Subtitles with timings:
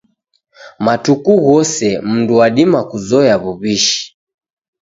[0.85, 3.99] Matuku ghose mdu wadima kuzoya w'uw'ishi.